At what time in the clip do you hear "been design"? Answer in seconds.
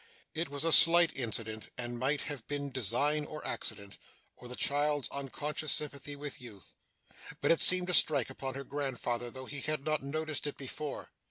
2.47-3.23